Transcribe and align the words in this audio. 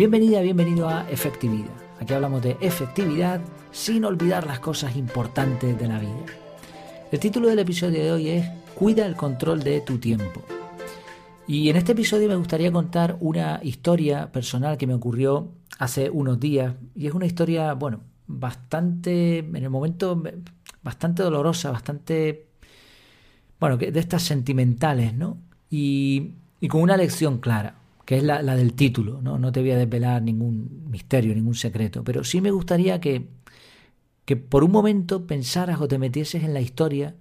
Bienvenida, 0.00 0.40
bienvenido 0.40 0.88
a 0.88 1.06
Efectividad. 1.10 1.68
Aquí 2.00 2.14
hablamos 2.14 2.40
de 2.42 2.56
efectividad 2.62 3.38
sin 3.70 4.06
olvidar 4.06 4.46
las 4.46 4.58
cosas 4.58 4.96
importantes 4.96 5.78
de 5.78 5.86
la 5.86 5.98
vida. 5.98 6.24
El 7.12 7.20
título 7.20 7.48
del 7.48 7.58
episodio 7.58 8.02
de 8.02 8.10
hoy 8.10 8.28
es 8.30 8.48
Cuida 8.74 9.04
el 9.04 9.14
control 9.14 9.62
de 9.62 9.82
tu 9.82 9.98
tiempo. 9.98 10.42
Y 11.46 11.68
en 11.68 11.76
este 11.76 11.92
episodio 11.92 12.28
me 12.28 12.36
gustaría 12.36 12.72
contar 12.72 13.18
una 13.20 13.60
historia 13.62 14.32
personal 14.32 14.78
que 14.78 14.86
me 14.86 14.94
ocurrió 14.94 15.52
hace 15.78 16.08
unos 16.08 16.40
días. 16.40 16.76
Y 16.94 17.06
es 17.06 17.12
una 17.12 17.26
historia, 17.26 17.74
bueno, 17.74 18.00
bastante, 18.26 19.40
en 19.40 19.56
el 19.56 19.68
momento, 19.68 20.22
bastante 20.82 21.22
dolorosa, 21.22 21.72
bastante, 21.72 22.46
bueno, 23.58 23.76
de 23.76 24.00
estas 24.00 24.22
sentimentales, 24.22 25.12
¿no? 25.12 25.36
Y, 25.68 26.36
con 26.70 26.80
una 26.80 26.96
lección 26.96 27.36
clara, 27.36 27.79
que 28.10 28.16
es 28.16 28.24
la, 28.24 28.42
del 28.42 28.74
título, 28.74 29.22
¿no? 29.22 29.38
No 29.38 29.52
te 29.52 29.60
voy 29.60 29.70
a 29.70 29.78
desvelar 29.78 30.20
ningún 30.20 30.88
misterio, 30.90 31.32
ningún 31.32 31.54
secreto, 31.54 32.02
pero 32.02 32.24
sí 32.24 32.40
me 32.40 32.50
gustaría 32.50 33.00
que, 33.00 33.28
que 34.24 34.34
por 34.34 34.64
un 34.64 34.72
momento 34.72 35.28
pensaras 35.28 35.80
o 35.80 35.86
te 35.86 35.96
metieses 35.96 36.42
en 36.42 36.52
la 36.52 36.60
historia 36.60 37.14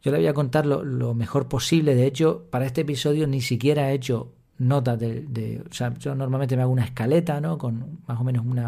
yo 0.00 0.12
le 0.12 0.18
voy 0.18 0.28
a 0.28 0.34
contar 0.34 0.64
lo, 0.64 1.12
mejor 1.12 1.48
posible. 1.48 1.96
De 1.96 2.06
hecho, 2.06 2.46
para 2.50 2.66
este 2.66 2.82
episodio 2.82 3.26
ni 3.26 3.40
siquiera 3.40 3.90
he 3.90 3.94
hecho 3.94 4.32
notas 4.58 5.00
de, 5.00 5.60
O 5.68 5.74
sea, 5.74 5.92
yo 5.94 6.14
normalmente 6.14 6.56
me 6.56 6.62
hago 6.62 6.70
una 6.70 6.84
escaleta, 6.84 7.40
¿no? 7.40 7.58
Con 7.58 7.98
más 8.06 8.20
o 8.20 8.22
menos 8.22 8.46
un 8.46 8.62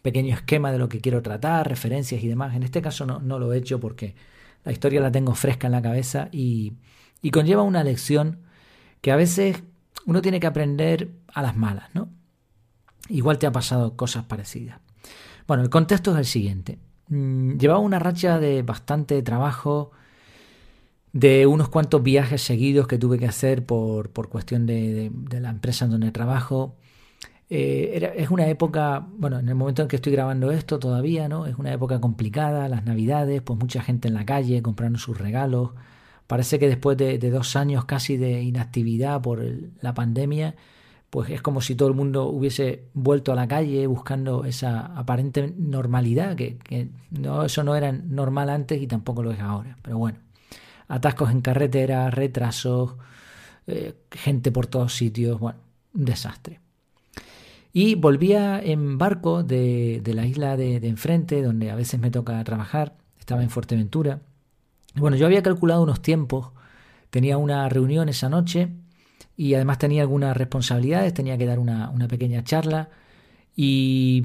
pequeño 0.00 0.34
esquema 0.34 0.72
de 0.72 0.78
lo 0.78 0.88
que 0.88 1.02
quiero 1.02 1.20
tratar, 1.20 1.68
referencias 1.68 2.24
y 2.24 2.26
demás. 2.26 2.56
En 2.56 2.62
este 2.62 2.80
caso 2.80 3.04
no, 3.04 3.18
no 3.20 3.38
lo 3.38 3.52
he 3.52 3.58
hecho 3.58 3.78
porque 3.78 4.14
la 4.64 4.72
historia 4.72 5.02
la 5.02 5.12
tengo 5.12 5.34
fresca 5.34 5.66
en 5.66 5.72
la 5.72 5.82
cabeza 5.82 6.30
y, 6.32 6.72
y 7.20 7.30
conlleva 7.32 7.64
una 7.64 7.84
lección 7.84 8.38
que 9.02 9.12
a 9.12 9.16
veces 9.16 9.62
uno 10.06 10.22
tiene 10.22 10.40
que 10.40 10.46
aprender 10.46 11.12
a 11.32 11.42
las 11.42 11.56
malas, 11.56 11.88
¿no? 11.94 12.08
Igual 13.08 13.38
te 13.38 13.46
ha 13.46 13.52
pasado 13.52 13.96
cosas 13.96 14.24
parecidas. 14.24 14.80
Bueno, 15.46 15.62
el 15.62 15.70
contexto 15.70 16.12
es 16.12 16.18
el 16.18 16.26
siguiente. 16.26 16.78
Mm, 17.08 17.58
llevaba 17.58 17.80
una 17.80 17.98
racha 17.98 18.38
de 18.38 18.62
bastante 18.62 19.20
trabajo, 19.22 19.90
de 21.12 21.46
unos 21.46 21.68
cuantos 21.68 22.02
viajes 22.02 22.42
seguidos 22.42 22.86
que 22.86 22.98
tuve 22.98 23.18
que 23.18 23.26
hacer 23.26 23.66
por, 23.66 24.10
por 24.10 24.28
cuestión 24.28 24.66
de, 24.66 25.10
la 25.30 25.50
empresa 25.50 25.84
en 25.84 25.90
donde 25.90 26.10
trabajo. 26.10 26.76
Eh, 27.50 28.14
es 28.16 28.30
una 28.30 28.48
época, 28.48 29.06
bueno, 29.18 29.38
en 29.38 29.48
el 29.48 29.54
momento 29.54 29.82
en 29.82 29.88
que 29.88 29.96
estoy 29.96 30.12
grabando 30.12 30.52
esto 30.52 30.78
todavía, 30.78 31.28
¿no? 31.28 31.46
Es 31.46 31.56
una 31.58 31.72
época 31.72 32.00
complicada, 32.00 32.68
las 32.68 32.84
navidades, 32.84 33.42
pues 33.42 33.58
mucha 33.58 33.82
gente 33.82 34.08
en 34.08 34.14
la 34.14 34.24
calle 34.24 34.62
comprando 34.62 34.98
sus 34.98 35.18
regalos. 35.18 35.72
Parece 36.32 36.58
que 36.58 36.66
después 36.66 36.96
de, 36.96 37.18
de 37.18 37.28
dos 37.28 37.56
años 37.56 37.84
casi 37.84 38.16
de 38.16 38.40
inactividad 38.40 39.20
por 39.20 39.44
la 39.82 39.92
pandemia, 39.92 40.54
pues 41.10 41.28
es 41.28 41.42
como 41.42 41.60
si 41.60 41.74
todo 41.74 41.88
el 41.90 41.94
mundo 41.94 42.24
hubiese 42.24 42.84
vuelto 42.94 43.32
a 43.32 43.34
la 43.34 43.46
calle 43.46 43.86
buscando 43.86 44.46
esa 44.46 44.86
aparente 44.96 45.52
normalidad, 45.58 46.34
que, 46.34 46.56
eso 47.44 47.64
no 47.64 47.76
era 47.76 47.92
normal 47.92 48.48
antes 48.48 48.80
y 48.80 48.86
tampoco 48.86 49.22
lo 49.22 49.30
es 49.30 49.40
ahora. 49.40 49.76
Pero 49.82 49.98
bueno, 49.98 50.20
atascos 50.88 51.30
en 51.30 51.42
carretera, 51.42 52.10
retrasos, 52.10 52.94
eh, 53.66 53.92
gente 54.10 54.50
por 54.50 54.68
todos 54.68 54.94
sitios, 54.94 55.38
bueno, 55.38 55.58
un 55.92 56.06
desastre. 56.06 56.60
Y 57.74 57.94
volvía 57.94 58.58
en 58.58 58.96
barco 58.96 59.42
de, 59.42 60.00
la 60.06 60.24
isla 60.24 60.56
de, 60.56 60.76
enfrente, 60.76 61.42
donde 61.42 61.70
a 61.70 61.74
veces 61.74 62.00
me 62.00 62.10
toca 62.10 62.42
trabajar, 62.42 62.96
estaba 63.18 63.42
en 63.42 63.50
Fuerteventura. 63.50 64.22
Bueno, 64.94 65.16
yo 65.16 65.26
había 65.26 65.42
calculado 65.42 65.82
unos 65.82 66.02
tiempos, 66.02 66.50
tenía 67.10 67.38
una 67.38 67.68
reunión 67.68 68.08
esa 68.08 68.28
noche 68.28 68.68
y 69.36 69.54
además 69.54 69.78
tenía 69.78 70.02
algunas 70.02 70.36
responsabilidades, 70.36 71.14
tenía 71.14 71.38
que 71.38 71.46
dar 71.46 71.58
una, 71.58 71.92
pequeña 72.08 72.44
charla 72.44 72.90
y 73.56 74.24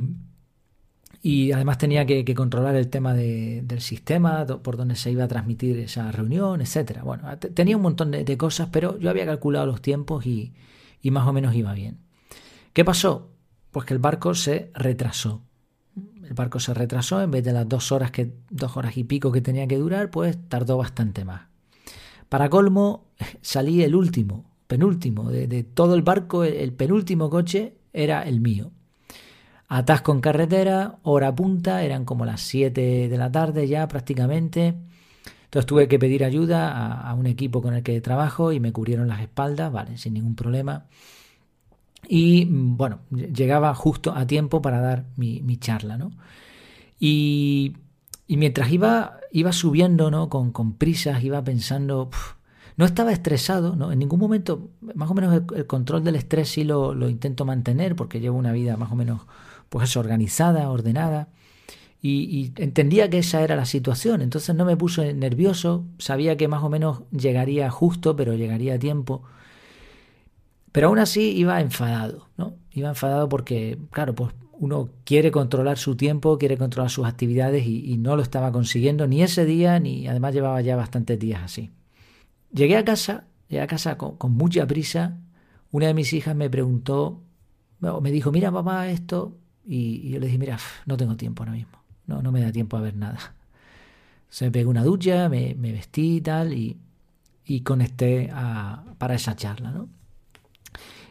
y 1.22 1.52
además 1.52 1.78
tenía 1.78 2.06
que, 2.06 2.24
controlar 2.36 2.76
el 2.76 2.90
tema 2.90 3.14
del 3.14 3.82
sistema, 3.82 4.46
por 4.46 4.78
donde 4.78 4.96
se 4.96 5.12
iba 5.12 5.26
a 5.26 5.28
transmitir 5.28 5.78
esa 5.80 6.10
reunión, 6.12 6.62
etcétera. 6.62 7.04
Bueno, 7.04 7.38
tenía 7.38 7.76
un 7.76 7.82
montón 7.82 8.12
de, 8.12 8.38
cosas, 8.38 8.70
pero 8.72 8.98
yo 8.98 9.10
había 9.10 9.26
calculado 9.26 9.66
los 9.66 9.82
tiempos 9.82 10.26
y, 10.26 10.54
más 11.04 11.28
o 11.28 11.34
menos 11.34 11.56
iba 11.56 11.74
bien. 11.74 11.98
¿Qué 12.72 12.86
pasó? 12.86 13.32
Pues 13.72 13.86
que 13.86 13.94
el 13.94 14.00
barco 14.00 14.36
se 14.36 14.72
retrasó. 14.74 15.42
El 16.24 16.34
barco 16.34 16.60
se 16.60 16.74
retrasó, 16.74 17.22
en 17.22 17.32
vez 17.32 17.44
de 17.44 17.54
las 17.54 17.68
dos 17.68 17.92
horas, 17.92 18.12
que, 18.12 18.34
dos 18.50 18.76
horas 18.78 18.98
y 18.98 19.04
pico 19.04 19.32
que 19.32 19.42
tenía 19.42 19.68
que 19.68 19.78
durar, 19.78 20.10
pues 20.10 20.38
tardó 20.50 20.78
bastante 20.78 21.26
más. 21.26 21.44
Para 22.30 22.50
colmo, 22.50 23.06
salí 23.42 23.84
el 23.84 23.96
último, 23.96 24.46
penúltimo, 24.68 25.30
de, 25.32 25.64
todo 25.64 25.96
el 25.96 26.02
barco, 26.02 26.44
el 26.44 26.74
penúltimo 26.74 27.30
coche 27.30 27.76
era 27.94 28.24
el 28.24 28.42
mío. 28.42 28.72
Atasco 29.70 30.14
en 30.14 30.22
carretera, 30.22 31.00
hora 31.04 31.36
punta, 31.36 31.84
eran 31.84 32.06
como 32.06 32.26
las 32.26 32.42
7 32.42 33.10
de 33.10 33.18
la 33.18 33.32
tarde 33.32 33.68
ya 33.68 33.88
prácticamente. 33.88 34.76
Entonces 35.44 35.66
tuve 35.66 35.88
que 35.88 36.00
pedir 36.00 36.24
ayuda 36.24 37.02
a, 37.02 37.14
un 37.14 37.26
equipo 37.26 37.62
con 37.62 37.74
el 37.74 37.84
que 37.84 38.00
trabajo 38.00 38.52
y 38.52 38.60
me 38.60 38.72
cubrieron 38.72 39.08
las 39.08 39.22
espaldas, 39.22 39.72
vale, 39.72 39.98
sin 39.98 40.14
ningún 40.14 40.36
problema. 40.36 40.86
Y 42.08 42.46
bueno, 42.50 43.00
llegaba 43.12 43.74
justo 43.74 44.14
a 44.14 44.28
tiempo 44.28 44.62
para 44.62 44.80
dar 44.82 45.06
mi, 45.16 45.58
charla, 45.58 45.98
¿no? 45.98 46.12
Y, 47.00 47.74
mientras 48.28 48.72
iba, 48.72 49.20
iba 49.32 49.52
subiendo, 49.52 50.12
¿no? 50.12 50.30
Con, 50.30 50.74
prisas, 50.74 51.24
iba 51.24 51.44
pensando, 51.44 52.10
no 52.76 52.86
estaba 52.86 53.12
estresado, 53.12 53.76
¿no? 53.76 53.92
En 53.92 54.00
ningún 54.00 54.20
momento, 54.20 54.70
más 54.96 55.10
o 55.10 55.14
menos 55.14 55.42
el, 55.56 55.66
control 55.68 56.04
del 56.04 56.16
estrés 56.16 56.50
sí 56.50 56.64
lo, 56.64 56.94
lo, 56.94 57.10
intento 57.10 57.46
mantener 57.46 57.96
porque 57.96 58.20
llevo 58.20 58.38
una 58.38 58.52
vida 58.52 58.78
más 58.78 58.92
o 58.92 58.96
menos 58.96 59.22
pues 59.70 59.98
organizada, 59.98 60.70
ordenada. 60.70 61.30
Y, 62.02 62.54
entendía 62.58 63.10
que 63.10 63.20
esa 63.20 63.42
era 63.42 63.56
la 63.56 63.66
situación, 63.66 64.22
entonces 64.22 64.56
no 64.56 64.66
me 64.66 64.78
puse 64.78 65.14
nervioso, 65.14 65.86
sabía 65.98 66.38
que 66.38 66.48
más 66.48 66.64
o 66.64 66.70
menos 66.70 67.02
llegaría 67.12 67.70
justo, 67.72 68.16
pero 68.16 68.36
llegaría 68.36 68.76
a 68.76 68.80
tiempo. 68.80 69.24
Pero 70.78 70.90
aún 70.90 71.00
así 71.00 71.32
iba 71.32 71.60
enfadado, 71.60 72.28
¿no? 72.38 72.54
Iba 72.72 72.90
enfadado 72.90 73.28
porque, 73.28 73.80
claro, 73.90 74.14
pues 74.14 74.32
uno 74.60 74.90
quiere 75.06 75.32
controlar 75.32 75.80
su 75.80 75.96
tiempo, 75.96 76.38
quiere 76.38 76.56
controlar 76.56 76.92
sus 76.92 77.08
actividades 77.08 77.66
y, 77.66 77.98
no 77.98 78.16
lo 78.16 78.22
estaba 78.22 78.52
consiguiendo 78.52 79.08
ni 79.08 79.24
ese 79.24 79.44
día, 79.46 79.80
ni 79.80 80.08
además 80.08 80.36
llevaba 80.36 80.62
ya 80.62 80.76
bastantes 80.76 81.18
días 81.18 81.42
así. 81.42 81.72
Llegué 82.54 82.78
a 82.78 82.86
casa, 82.86 83.24
llegué 83.48 83.64
a 83.64 83.66
casa 83.66 83.98
con, 83.98 84.32
mucha 84.34 84.68
prisa. 84.68 85.18
Una 85.72 85.88
de 85.88 85.96
mis 85.96 86.14
hijas 86.14 86.36
me 86.36 86.48
preguntó, 86.48 87.24
me 87.80 88.12
dijo, 88.12 88.32
mira 88.32 88.52
papá, 88.52 88.88
esto, 88.88 89.36
y, 89.66 90.08
yo 90.12 90.20
le 90.20 90.28
dije, 90.28 90.38
mira, 90.38 90.60
no 90.86 90.96
tengo 90.96 91.18
tiempo 91.18 91.42
ahora 91.42 91.54
mismo, 91.54 91.80
no, 92.06 92.22
no 92.22 92.32
me 92.32 92.42
da 92.42 92.52
tiempo 92.52 92.78
a 92.78 92.82
ver 92.82 92.96
nada. 92.96 93.34
Se 94.30 94.46
me 94.46 94.52
pegué 94.52 94.68
una 94.68 94.84
ducha, 94.84 95.28
me, 95.28 95.56
vestí 95.56 96.18
y 96.18 96.22
tal, 96.22 96.54
y, 96.54 96.78
y 97.46 97.62
conecté 97.62 98.30
para 99.00 99.16
esa 99.16 99.36
charla, 99.36 99.72
¿no? 99.72 99.97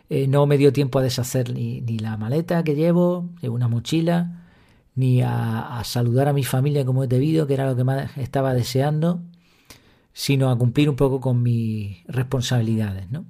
Eh, 0.09 0.29
no 0.29 0.47
me 0.47 0.59
dio 0.59 0.73
tiempo 0.73 0.99
a 0.99 1.03
deshacer 1.03 1.53
ni, 1.53 1.81
ni, 1.81 1.99
la 1.99 2.17
maleta 2.17 2.63
que 2.63 2.75
llevo, 2.75 3.31
llevo 3.41 3.55
una 3.55 3.69
mochila, 3.69 4.45
ni 4.95 5.21
a, 5.23 5.83
saludar 5.85 6.29
a 6.29 6.33
mi 6.33 6.45
familia 6.45 6.85
como 6.85 7.05
he 7.05 7.09
debido, 7.09 7.47
que 7.47 7.55
era 7.55 7.67
lo 7.67 7.77
que 7.77 7.85
más 7.85 8.17
estaba 8.17 8.55
deseando, 8.55 9.21
sino 10.13 10.51
a 10.51 10.57
cumplir 10.59 10.89
un 10.89 10.97
poco 10.97 11.21
con 11.21 11.43
mis 11.43 12.05
responsabilidades, 12.07 13.11
¿no? 13.11 13.27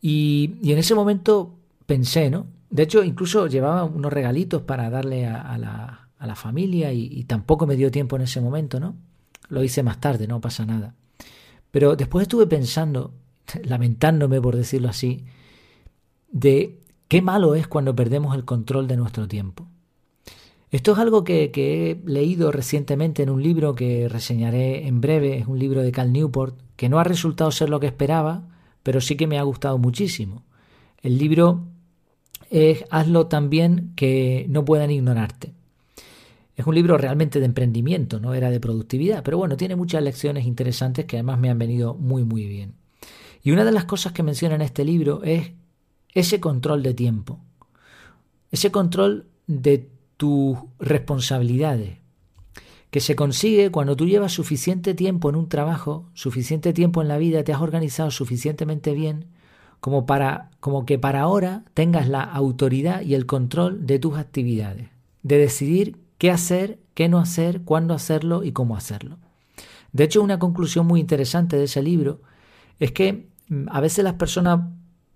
Y, 0.00 0.56
y 0.62 0.72
en 0.72 0.78
ese 0.78 0.94
momento 0.94 1.54
pensé, 1.86 2.30
¿no? 2.30 2.46
De 2.70 2.82
hecho, 2.82 3.02
incluso 3.02 3.46
llevaba 3.46 3.84
unos 3.84 4.12
regalitos 4.12 4.62
para 4.62 4.90
darle 4.90 5.26
a, 5.26 5.56
la, 5.56 6.08
a 6.18 6.26
la, 6.26 6.34
familia 6.34 6.92
y, 6.92 7.24
tampoco 7.24 7.66
me 7.66 7.76
dio 7.76 7.90
tiempo 7.90 8.16
en 8.16 8.22
ese 8.22 8.40
momento, 8.40 8.78
¿no? 8.78 8.94
Lo 9.48 9.64
hice 9.64 9.82
más 9.82 9.98
tarde, 9.98 10.26
no 10.26 10.40
pasa 10.40 10.66
nada. 10.66 10.94
Pero 11.70 11.96
después 11.96 12.22
estuve 12.22 12.46
pensando, 12.46 13.14
lamentándome 13.62 14.40
por 14.40 14.56
decirlo 14.56 14.88
así, 14.88 15.24
de 16.30 16.78
qué 17.08 17.22
malo 17.22 17.54
es 17.54 17.66
cuando 17.66 17.96
perdemos 17.96 18.34
el 18.34 18.44
control 18.44 18.86
de 18.86 18.96
nuestro 18.96 19.28
tiempo. 19.28 19.66
Esto 20.70 20.92
es 20.92 20.98
algo 20.98 21.24
que, 21.24 21.50
he 21.54 22.08
leído 22.08 22.52
recientemente 22.52 23.22
en 23.22 23.30
un 23.30 23.42
libro 23.42 23.74
que 23.74 24.08
reseñaré 24.08 24.86
en 24.86 25.00
breve, 25.00 25.38
es 25.38 25.46
un 25.46 25.58
libro 25.58 25.82
de 25.82 25.92
Cal 25.92 26.12
Newport, 26.12 26.58
que 26.76 26.90
no 26.90 26.98
ha 26.98 27.04
resultado 27.04 27.50
ser 27.50 27.70
lo 27.70 27.80
que 27.80 27.86
esperaba, 27.86 28.42
pero 28.82 29.00
sí 29.00 29.16
que 29.16 29.26
me 29.26 29.38
ha 29.38 29.42
gustado 29.42 29.78
muchísimo. 29.78 30.44
El 31.00 31.16
libro 31.16 31.64
es 32.50 32.84
Hazlo 32.90 33.26
también 33.28 33.92
que 33.96 34.46
no 34.50 34.64
puedan 34.64 34.90
ignorarte. 34.90 35.54
Es 36.54 36.66
un 36.66 36.74
libro 36.74 36.98
realmente 36.98 37.38
de 37.38 37.46
emprendimiento, 37.46 38.20
no 38.20 38.34
era 38.34 38.50
de 38.50 38.60
productividad, 38.60 39.22
pero 39.22 39.38
bueno, 39.38 39.56
tiene 39.56 39.76
muchas 39.76 40.02
lecciones 40.02 40.44
interesantes 40.44 41.06
que 41.06 41.16
además 41.16 41.38
me 41.38 41.50
han 41.50 41.58
venido 41.58 41.94
muy 41.94 42.24
muy 42.24 42.46
bien. 42.46 42.74
Y 43.48 43.50
una 43.50 43.64
de 43.64 43.72
las 43.72 43.86
cosas 43.86 44.12
que 44.12 44.22
menciona 44.22 44.56
en 44.56 44.60
este 44.60 44.84
libro 44.84 45.22
es 45.24 45.52
ese 46.12 46.38
control 46.38 46.82
de 46.82 46.92
tiempo, 46.92 47.40
ese 48.50 48.70
control 48.70 49.24
de 49.46 49.88
tus 50.18 50.58
responsabilidades, 50.78 51.96
que 52.90 53.00
se 53.00 53.16
consigue 53.16 53.70
cuando 53.70 53.96
tú 53.96 54.04
llevas 54.04 54.32
suficiente 54.32 54.92
tiempo 54.92 55.30
en 55.30 55.36
un 55.36 55.48
trabajo, 55.48 56.10
suficiente 56.12 56.74
tiempo 56.74 57.00
en 57.00 57.08
la 57.08 57.16
vida, 57.16 57.42
te 57.42 57.54
has 57.54 57.62
organizado 57.62 58.10
suficientemente 58.10 58.92
bien, 58.92 59.24
como 59.80 60.04
para 60.04 60.50
como 60.60 60.84
que 60.84 60.98
para 60.98 61.22
ahora 61.22 61.64
tengas 61.72 62.06
la 62.06 62.24
autoridad 62.24 63.00
y 63.00 63.14
el 63.14 63.24
control 63.24 63.86
de 63.86 63.98
tus 63.98 64.18
actividades, 64.18 64.90
de 65.22 65.38
decidir 65.38 65.96
qué 66.18 66.30
hacer, 66.30 66.80
qué 66.92 67.08
no 67.08 67.18
hacer, 67.18 67.62
cuándo 67.62 67.94
hacerlo 67.94 68.44
y 68.44 68.52
cómo 68.52 68.76
hacerlo. 68.76 69.16
De 69.94 70.04
hecho, 70.04 70.22
una 70.22 70.38
conclusión 70.38 70.86
muy 70.86 71.00
interesante 71.00 71.56
de 71.56 71.64
ese 71.64 71.80
libro 71.80 72.20
es 72.78 72.92
que 72.92 73.26
a 73.70 73.80
veces 73.80 74.04
las 74.04 74.14
personas 74.14 74.60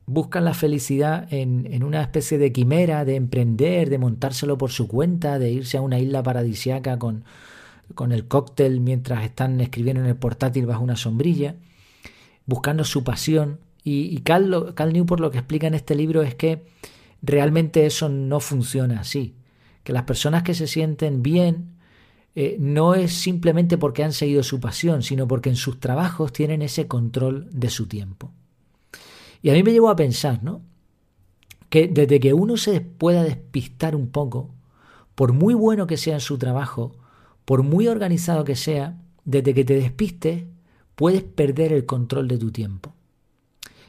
buscan 0.06 0.44
la 0.44 0.54
felicidad 0.54 1.32
en, 1.32 1.82
una 1.82 2.02
especie 2.02 2.38
de 2.38 2.52
quimera, 2.52 3.04
de 3.04 3.16
emprender, 3.16 3.90
de 3.90 3.98
montárselo 3.98 4.58
por 4.58 4.70
su 4.70 4.88
cuenta, 4.88 5.38
de 5.38 5.50
irse 5.50 5.76
a 5.76 5.80
una 5.80 5.98
isla 5.98 6.22
paradisiaca 6.22 6.98
con, 6.98 7.24
con 7.94 8.12
el 8.12 8.26
cóctel 8.26 8.80
mientras 8.80 9.24
están 9.24 9.60
escribiendo 9.60 10.02
en 10.02 10.08
el 10.08 10.16
portátil 10.16 10.66
bajo 10.66 10.82
una 10.82 10.96
sombrilla, 10.96 11.56
buscando 12.46 12.84
su 12.84 13.04
pasión. 13.04 13.60
Y, 13.84 14.14
y 14.14 14.18
Cal, 14.18 14.72
Cal 14.74 14.92
Newport 14.92 15.20
lo 15.20 15.30
que 15.30 15.38
explica 15.38 15.66
en 15.66 15.74
este 15.74 15.94
libro 15.94 16.22
es 16.22 16.34
que 16.34 16.64
realmente 17.20 17.86
eso 17.86 18.08
no 18.08 18.40
funciona 18.40 19.00
así. 19.00 19.34
Que 19.84 19.92
las 19.92 20.04
personas 20.04 20.42
que 20.42 20.54
se 20.54 20.66
sienten 20.66 21.22
bien 21.22 21.72
eh, 22.34 22.56
no 22.58 22.94
es 22.94 23.12
simplemente 23.12 23.76
porque 23.76 24.04
han 24.04 24.12
seguido 24.12 24.42
su 24.42 24.60
pasión, 24.60 25.02
sino 25.02 25.28
porque 25.28 25.50
en 25.50 25.56
sus 25.56 25.78
trabajos 25.80 26.32
tienen 26.32 26.62
ese 26.62 26.88
control 26.88 27.48
de 27.52 27.68
su 27.68 27.86
tiempo. 27.86 28.32
Y 29.42 29.50
a 29.50 29.52
mí 29.52 29.62
me 29.62 29.72
llevó 29.72 29.90
a 29.90 29.96
pensar, 29.96 30.42
¿no? 30.42 30.62
Que 31.68 31.88
desde 31.88 32.20
que 32.20 32.32
uno 32.32 32.56
se 32.56 32.80
pueda 32.80 33.22
despistar 33.22 33.94
un 33.94 34.08
poco, 34.08 34.54
por 35.14 35.32
muy 35.32 35.54
bueno 35.54 35.86
que 35.86 35.96
sea 35.96 36.14
en 36.14 36.20
su 36.20 36.38
trabajo, 36.38 36.96
por 37.44 37.62
muy 37.62 37.88
organizado 37.88 38.44
que 38.44 38.56
sea, 38.56 38.98
desde 39.24 39.52
que 39.52 39.64
te 39.64 39.74
despistes, 39.74 40.44
puedes 40.94 41.22
perder 41.22 41.72
el 41.72 41.86
control 41.86 42.28
de 42.28 42.38
tu 42.38 42.50
tiempo. 42.50 42.94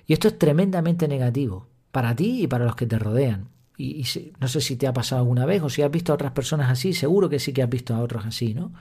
Y 0.05 0.13
esto 0.13 0.27
es 0.27 0.37
tremendamente 0.37 1.07
negativo 1.07 1.67
para 1.91 2.15
ti 2.15 2.43
y 2.43 2.47
para 2.47 2.65
los 2.65 2.75
que 2.75 2.87
te 2.87 2.99
rodean. 2.99 3.52
Y, 3.77 4.05
no 4.39 4.47
sé 4.47 4.61
si 4.61 4.75
te 4.75 4.87
ha 4.87 4.93
pasado 4.93 5.21
alguna 5.21 5.45
vez 5.45 5.61
o 5.63 5.69
si 5.69 5.81
has 5.81 5.91
visto 5.91 6.11
a 6.11 6.15
otras 6.15 6.31
personas 6.31 6.69
así, 6.69 6.93
seguro 6.93 7.29
que 7.29 7.39
sí 7.39 7.53
que 7.53 7.63
has 7.63 7.69
visto 7.69 7.95
a 7.95 7.99
otros 7.99 8.25
así, 8.25 8.53
¿no? 8.53 8.71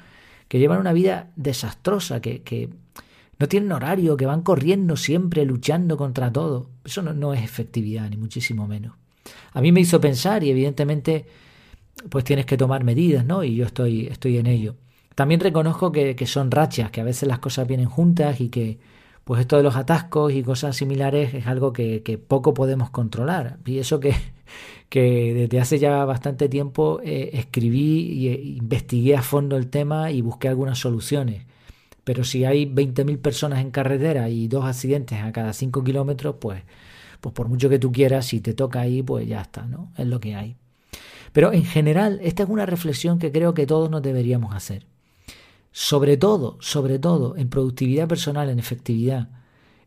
Que 0.48 0.58
llevan 0.58 0.80
una 0.80 0.92
vida 0.92 1.30
desastrosa, 1.36 2.20
que, 2.20 2.42
que 2.42 2.68
no 3.38 3.48
tienen 3.48 3.72
horario, 3.72 4.16
que 4.16 4.26
van 4.26 4.42
corriendo 4.42 4.96
siempre, 4.96 5.44
luchando 5.44 5.96
contra 5.96 6.30
todo. 6.32 6.68
Eso 6.84 7.00
no, 7.02 7.14
no 7.14 7.32
es 7.32 7.42
efectividad, 7.42 8.08
ni 8.10 8.16
muchísimo 8.16 8.68
menos. 8.68 8.94
A 9.52 9.60
mí 9.60 9.72
me 9.72 9.80
hizo 9.80 10.00
pensar 10.00 10.44
y 10.44 10.50
evidentemente 10.50 11.26
pues 12.10 12.24
tienes 12.24 12.46
que 12.46 12.56
tomar 12.56 12.84
medidas, 12.84 13.24
¿no? 13.24 13.44
Y 13.44 13.54
yo 13.54 13.64
estoy, 13.64 14.06
estoy 14.08 14.38
en 14.38 14.46
ello. 14.46 14.76
También 15.14 15.40
reconozco 15.40 15.92
que, 15.92 16.16
son 16.26 16.50
rachas, 16.50 16.90
que 16.90 17.00
a 17.00 17.04
veces 17.04 17.28
las 17.28 17.38
cosas 17.38 17.66
vienen 17.66 17.86
juntas 17.86 18.40
y 18.40 18.48
que 18.48 18.78
pues 19.24 19.40
esto 19.40 19.56
de 19.56 19.62
los 19.62 19.76
atascos 19.76 20.32
y 20.32 20.42
cosas 20.42 20.74
similares 20.74 21.34
es 21.34 21.46
algo 21.46 21.72
que 21.72 22.20
poco 22.26 22.54
podemos 22.54 22.90
controlar. 22.90 23.58
Y 23.64 23.78
eso 23.78 24.00
que, 24.00 24.14
que 24.88 25.34
desde 25.34 25.60
hace 25.60 25.78
ya 25.78 26.04
bastante 26.04 26.48
tiempo 26.48 27.00
eh, 27.02 27.30
escribí 27.34 28.28
e 28.28 28.42
investigué 28.42 29.16
a 29.16 29.22
fondo 29.22 29.56
el 29.56 29.68
tema 29.68 30.10
y 30.10 30.20
busqué 30.20 30.48
algunas 30.48 30.78
soluciones. 30.78 31.46
Pero 32.04 32.24
si 32.24 32.44
hay 32.44 32.66
20.000 32.66 33.18
personas 33.18 33.60
en 33.60 33.70
carretera 33.70 34.28
y 34.28 34.48
dos 34.48 34.64
accidentes 34.64 35.22
a 35.22 35.32
cada 35.32 35.52
5 35.52 35.84
kilómetros, 35.84 36.36
pues, 36.40 36.62
pues 37.20 37.34
por 37.34 37.48
mucho 37.48 37.68
que 37.68 37.78
tú 37.78 37.92
quieras, 37.92 38.26
si 38.26 38.40
te 38.40 38.54
toca 38.54 38.80
ahí, 38.80 39.02
pues 39.02 39.26
ya 39.26 39.40
está, 39.40 39.66
¿no? 39.66 39.92
Es 39.96 40.06
lo 40.06 40.20
que 40.20 40.34
hay. 40.34 40.56
Pero 41.32 41.52
en 41.52 41.64
general, 41.64 42.18
esta 42.22 42.42
es 42.42 42.48
una 42.48 42.66
reflexión 42.66 43.18
que 43.18 43.32
creo 43.32 43.54
que 43.54 43.66
todos 43.66 43.88
nos 43.88 44.02
deberíamos 44.02 44.54
hacer. 44.54 44.86
Sobre 45.70 46.16
todo, 46.18 46.58
sobre 46.60 46.98
todo, 46.98 47.36
en 47.36 47.48
productividad 47.48 48.08
personal, 48.08 48.50
en 48.50 48.58
efectividad, 48.58 49.30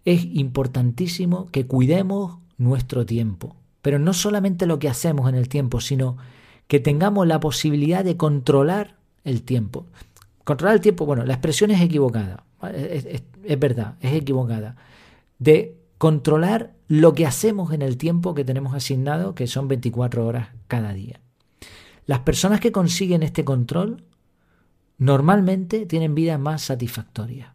es 0.03 0.25
importantísimo 0.25 1.47
que 1.51 1.67
cuidemos 1.67 2.39
nuestro 2.57 3.05
tiempo. 3.05 3.55
Pero 3.85 3.99
no 3.99 4.13
solamente 4.13 4.65
lo 4.65 4.79
que 4.79 4.89
hacemos 4.89 5.29
en 5.29 5.35
el 5.35 5.47
tiempo, 5.47 5.79
sino 5.79 6.17
que 6.67 6.79
tengamos 6.79 7.27
la 7.27 7.39
posibilidad 7.39 8.03
de 8.03 8.17
controlar 8.17 8.95
el 9.23 9.43
tiempo. 9.43 9.85
Controlar 10.43 10.73
el 10.73 10.81
tiempo, 10.81 11.05
bueno, 11.05 11.23
la 11.23 11.33
expresión 11.33 11.69
es 11.69 11.79
equivocada, 11.79 12.45
es, 12.73 13.59
verdad, 13.59 13.93
es 14.01 14.13
equivocada. 14.13 14.75
De 15.37 15.77
controlar 15.99 16.73
lo 16.87 17.13
que 17.13 17.27
hacemos 17.27 17.73
en 17.73 17.83
el 17.83 17.97
tiempo 17.97 18.33
que 18.33 18.43
tenemos 18.43 18.73
asignado, 18.73 19.35
que 19.35 19.45
son 19.45 19.67
24 19.67 20.25
horas 20.25 20.47
cada 20.67 20.91
día. 20.91 21.19
Las 22.07 22.21
personas 22.21 22.61
que 22.61 22.71
consiguen 22.71 23.21
este 23.21 23.45
control 23.45 24.03
normalmente 24.97 25.85
tienen 25.85 26.15
vidas 26.15 26.39
más 26.39 26.63
satisfactorias. 26.63 27.49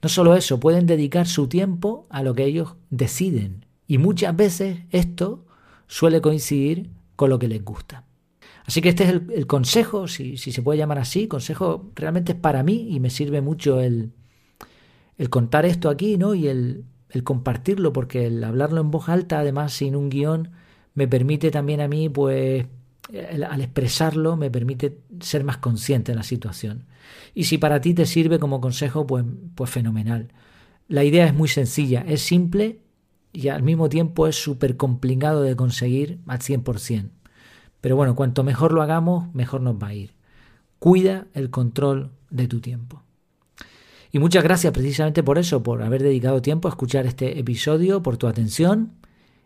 No 0.00 0.08
solo 0.08 0.36
eso, 0.36 0.58
pueden 0.58 0.86
dedicar 0.86 1.26
su 1.26 1.48
tiempo 1.48 2.06
a 2.08 2.22
lo 2.22 2.34
que 2.34 2.46
ellos 2.46 2.76
deciden. 2.88 3.66
Y 3.86 3.98
muchas 3.98 4.34
veces 4.34 4.84
esto 4.88 5.44
suele 5.90 6.20
coincidir 6.20 6.88
con 7.16 7.30
lo 7.30 7.38
que 7.40 7.48
les 7.48 7.64
gusta. 7.64 8.04
Así 8.64 8.80
que 8.80 8.90
este 8.90 9.02
es 9.02 9.10
el, 9.10 9.46
consejo, 9.48 10.06
si, 10.06 10.36
se 10.36 10.62
puede 10.62 10.78
llamar 10.78 11.00
así, 11.00 11.26
consejo 11.26 11.90
realmente 11.96 12.32
es 12.32 12.38
para 12.38 12.62
mí 12.62 12.94
y 12.94 13.00
me 13.00 13.10
sirve 13.10 13.40
mucho 13.40 13.80
el, 13.80 14.12
el 15.18 15.30
contar 15.30 15.66
esto 15.66 15.88
aquí, 15.88 16.16
¿no? 16.16 16.36
Y 16.36 16.46
el, 16.46 16.84
el 17.08 17.24
compartirlo, 17.24 17.92
porque 17.92 18.26
el 18.26 18.44
hablarlo 18.44 18.80
en 18.80 18.92
voz 18.92 19.08
alta, 19.08 19.40
además 19.40 19.72
sin 19.72 19.96
un 19.96 20.10
guion, 20.10 20.52
me 20.94 21.08
permite 21.08 21.50
también 21.50 21.80
a 21.80 21.88
mí, 21.88 22.08
pues, 22.08 22.66
al 23.48 23.60
expresarlo 23.60 24.36
me 24.36 24.48
permite 24.48 24.96
ser 25.18 25.42
más 25.42 25.56
consciente 25.56 26.12
de 26.12 26.16
la 26.16 26.22
situación. 26.22 26.84
Y 27.34 27.44
si 27.44 27.58
para 27.58 27.80
ti 27.80 27.94
te 27.94 28.06
sirve 28.06 28.38
como 28.38 28.60
consejo, 28.60 29.08
pues, 29.08 29.24
pues 29.56 29.68
fenomenal. 29.68 30.28
La 30.86 31.02
idea 31.02 31.26
es 31.26 31.34
muy 31.34 31.48
sencilla, 31.48 32.04
es 32.06 32.22
simple 32.22 32.78
y 33.32 33.48
al 33.48 33.62
mismo 33.62 33.88
tiempo 33.88 34.26
es 34.26 34.36
súper 34.36 34.76
complicado 34.76 35.42
de 35.42 35.56
conseguir 35.56 36.20
al 36.26 36.40
100%. 36.40 37.10
Pero 37.80 37.96
bueno, 37.96 38.14
cuanto 38.14 38.44
mejor 38.44 38.72
lo 38.72 38.82
hagamos, 38.82 39.32
mejor 39.34 39.60
nos 39.60 39.76
va 39.76 39.88
a 39.88 39.94
ir. 39.94 40.14
Cuida 40.78 41.26
el 41.34 41.50
control 41.50 42.10
de 42.30 42.48
tu 42.48 42.60
tiempo. 42.60 43.02
Y 44.12 44.18
muchas 44.18 44.42
gracias 44.42 44.72
precisamente 44.72 45.22
por 45.22 45.38
eso, 45.38 45.62
por 45.62 45.82
haber 45.82 46.02
dedicado 46.02 46.42
tiempo 46.42 46.68
a 46.68 46.72
escuchar 46.72 47.06
este 47.06 47.38
episodio, 47.38 48.02
por 48.02 48.16
tu 48.16 48.26
atención 48.26 48.92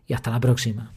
y 0.07 0.13
hasta 0.13 0.31
la 0.31 0.39
próxima. 0.39 0.91